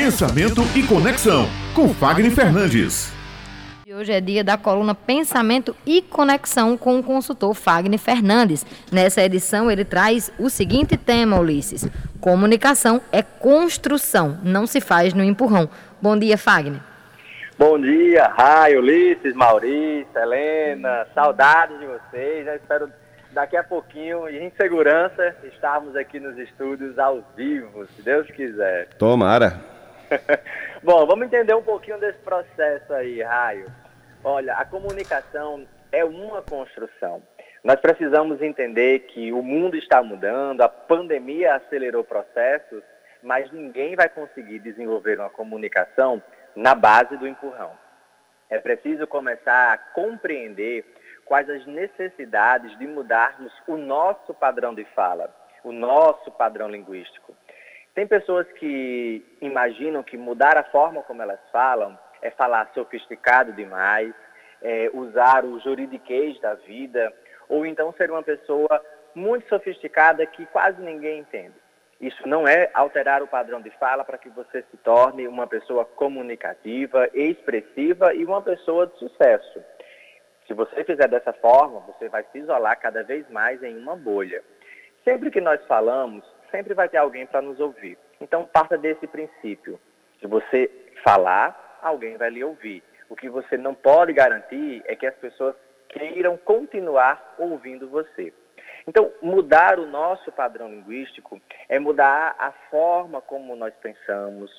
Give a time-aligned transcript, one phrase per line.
[0.00, 3.12] Pensamento e Conexão, com Fagner Fernandes.
[3.92, 8.64] Hoje é dia da coluna Pensamento e Conexão com o consultor Fagner Fernandes.
[8.92, 11.88] Nessa edição, ele traz o seguinte tema, Ulisses:
[12.20, 15.68] Comunicação é construção, não se faz no empurrão.
[16.00, 16.80] Bom dia, Fagner.
[17.58, 22.46] Bom dia, Raio, Ulisses, Maurício, Helena, saudades de vocês.
[22.46, 22.88] Já espero
[23.32, 28.90] daqui a pouquinho, em segurança, estarmos aqui nos estúdios ao vivo, se Deus quiser.
[28.96, 29.76] Tomara.
[30.82, 33.70] Bom, vamos entender um pouquinho desse processo aí, Raio.
[34.24, 37.22] Olha, a comunicação é uma construção.
[37.62, 42.82] Nós precisamos entender que o mundo está mudando, a pandemia acelerou processos,
[43.22, 46.22] mas ninguém vai conseguir desenvolver uma comunicação
[46.54, 47.72] na base do empurrão.
[48.48, 50.84] É preciso começar a compreender
[51.24, 57.27] quais as necessidades de mudarmos o nosso padrão de fala, o nosso padrão linguístico.
[57.98, 64.14] Tem pessoas que imaginam que mudar a forma como elas falam é falar sofisticado demais,
[64.62, 67.12] é usar o juridiquês da vida,
[67.48, 68.80] ou então ser uma pessoa
[69.16, 71.56] muito sofisticada que quase ninguém entende.
[72.00, 75.84] Isso não é alterar o padrão de fala para que você se torne uma pessoa
[75.84, 79.60] comunicativa, expressiva e uma pessoa de sucesso.
[80.46, 84.40] Se você fizer dessa forma, você vai se isolar cada vez mais em uma bolha.
[85.02, 87.98] Sempre que nós falamos, sempre vai ter alguém para nos ouvir.
[88.20, 89.78] Então, parta desse princípio.
[90.20, 90.70] Se você
[91.04, 92.82] falar, alguém vai lhe ouvir.
[93.08, 95.54] O que você não pode garantir é que as pessoas
[95.88, 98.32] queiram continuar ouvindo você.
[98.86, 104.50] Então, mudar o nosso padrão linguístico é mudar a forma como nós pensamos,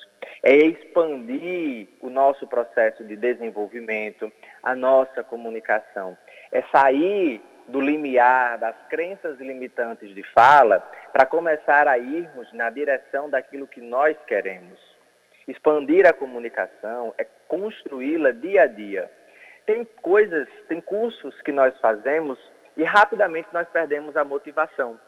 [0.42, 4.30] é expandir o nosso processo de desenvolvimento,
[4.62, 6.16] a nossa comunicação,
[6.52, 10.80] é sair do limiar das crenças limitantes de fala
[11.12, 14.78] para começar a irmos na direção daquilo que nós queremos.
[15.46, 19.10] Expandir a comunicação é construí-la dia a dia.
[19.66, 22.38] Tem coisas, tem cursos que nós fazemos
[22.76, 24.98] e rapidamente nós perdemos a motivação.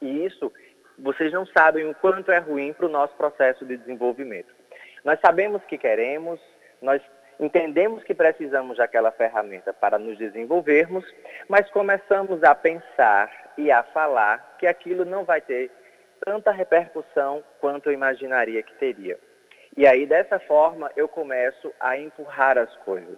[0.00, 0.52] E isso,
[0.98, 4.52] vocês não sabem o quanto é ruim para o nosso processo de desenvolvimento.
[5.04, 6.40] Nós sabemos que queremos,
[6.80, 7.02] nós
[7.40, 11.04] entendemos que precisamos daquela ferramenta para nos desenvolvermos,
[11.48, 15.70] mas começamos a pensar e a falar que aquilo não vai ter
[16.24, 19.18] tanta repercussão quanto eu imaginaria que teria.
[19.76, 23.16] E aí, dessa forma, eu começo a empurrar as coisas.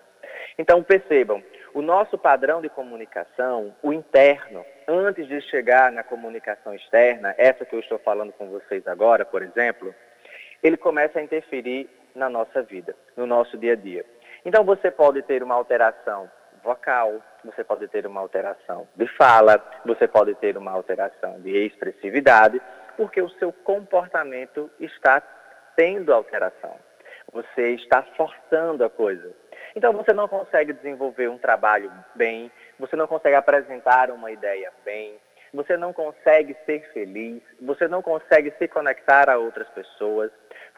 [0.56, 1.43] Então, percebam,
[1.75, 7.75] o nosso padrão de comunicação, o interno, antes de chegar na comunicação externa, essa que
[7.75, 9.94] eu estou falando com vocês agora, por exemplo,
[10.62, 14.04] ele começa a interferir na nossa vida, no nosso dia a dia.
[14.44, 16.30] Então, você pode ter uma alteração
[16.62, 22.60] vocal, você pode ter uma alteração de fala, você pode ter uma alteração de expressividade,
[22.96, 25.22] porque o seu comportamento está
[25.76, 26.76] tendo alteração.
[27.32, 29.34] Você está forçando a coisa.
[29.74, 35.18] Então você não consegue desenvolver um trabalho bem, você não consegue apresentar uma ideia bem,
[35.52, 40.30] você não consegue ser feliz, você não consegue se conectar a outras pessoas.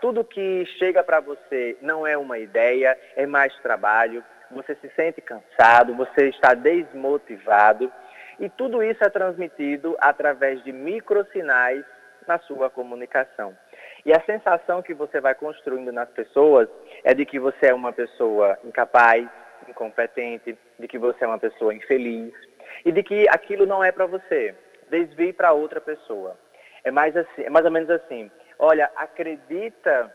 [0.05, 4.23] Tudo que chega para você não é uma ideia, é mais trabalho.
[4.51, 7.91] Você se sente cansado, você está desmotivado.
[8.39, 11.83] E tudo isso é transmitido através de microsinais
[12.29, 13.57] na sua comunicação.
[14.05, 16.69] E a sensação que você vai construindo nas pessoas
[17.03, 19.27] é de que você é uma pessoa incapaz,
[19.67, 22.35] incompetente, de que você é uma pessoa infeliz
[22.85, 24.55] e de que aquilo não é para você.
[24.91, 26.37] Desvie para outra pessoa.
[26.85, 28.31] É mais assim, é mais ou menos assim.
[28.59, 30.13] Olha, acredita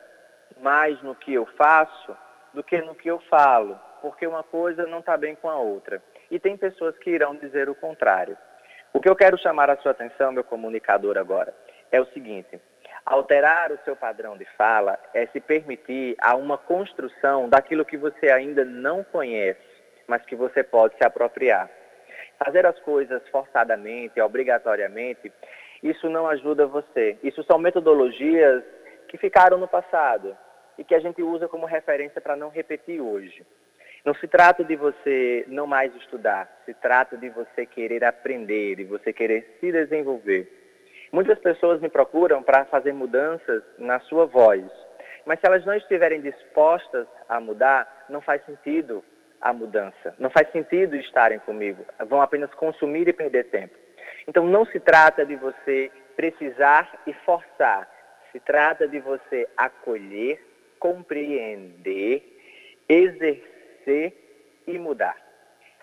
[0.62, 2.16] mais no que eu faço
[2.54, 6.02] do que no que eu falo, porque uma coisa não está bem com a outra.
[6.32, 8.38] E tem pessoas que irão dizer o contrário.
[8.94, 11.54] O que eu quero chamar a sua atenção, meu comunicador, agora,
[11.92, 12.60] é o seguinte:
[13.06, 18.30] alterar o seu padrão de fala é se permitir a uma construção daquilo que você
[18.32, 19.60] ainda não conhece,
[20.08, 21.70] mas que você pode se apropriar.
[22.44, 25.32] Fazer as coisas forçadamente, obrigatoriamente,
[25.82, 27.18] isso não ajuda você.
[27.24, 28.64] Isso são metodologias
[29.08, 30.36] que ficaram no passado
[30.78, 33.46] e que a gente usa como referência para não repetir hoje.
[34.06, 38.86] Não se trata de você não mais estudar, se trata de você querer aprender, de
[38.86, 40.50] você querer se desenvolver.
[41.12, 44.64] Muitas pessoas me procuram para fazer mudanças na sua voz,
[45.26, 49.04] mas se elas não estiverem dispostas a mudar, não faz sentido
[49.42, 53.76] a mudança, não faz sentido estarem comigo, vão apenas consumir e perder tempo.
[54.28, 57.90] Então não se trata de você precisar e forçar,
[58.32, 60.44] se trata de você acolher,
[60.80, 62.24] compreender,
[62.88, 64.14] exercer
[64.68, 65.16] e mudar.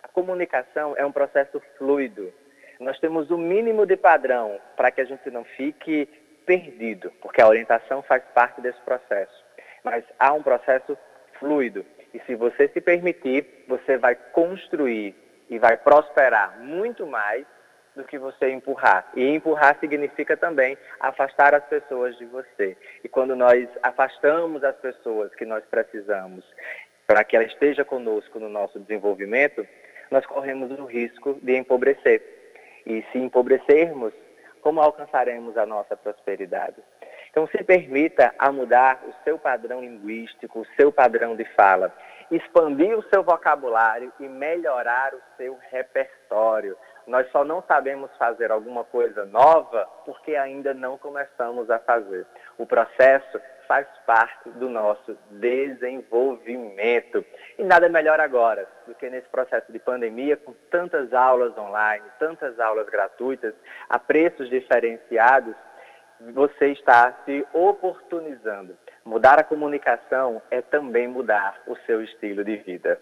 [0.03, 2.33] A comunicação é um processo fluido,
[2.79, 6.07] nós temos o mínimo de padrão para que a gente não fique
[6.45, 9.45] perdido, porque a orientação faz parte desse processo.
[9.83, 10.99] mas há um processo
[11.39, 11.87] fluido.
[12.13, 15.15] E se você se permitir, você vai construir
[15.49, 17.47] e vai prosperar muito mais
[17.97, 19.11] do que você empurrar.
[19.17, 22.77] E empurrar significa também afastar as pessoas de você.
[23.03, 26.45] E quando nós afastamos as pessoas que nós precisamos
[27.07, 29.67] para que ela esteja conosco no nosso desenvolvimento,
[30.11, 32.23] nós corremos o risco de empobrecer.
[32.85, 34.13] E se empobrecermos,
[34.61, 36.77] como alcançaremos a nossa prosperidade?
[37.31, 41.93] Então, se permita a mudar o seu padrão linguístico, o seu padrão de fala,
[42.31, 46.77] expandir o seu vocabulário e melhorar o seu repertório.
[47.07, 52.27] Nós só não sabemos fazer alguma coisa nova porque ainda não começamos a fazer.
[52.59, 57.25] O processo faz parte do nosso desenvolvimento.
[57.59, 62.59] E nada melhor agora do que nesse processo de pandemia, com tantas aulas online, tantas
[62.59, 63.55] aulas gratuitas,
[63.89, 65.55] a preços diferenciados,
[66.33, 68.77] você está se oportunizando.
[69.05, 72.99] Mudar a comunicação é também mudar o seu estilo de vida.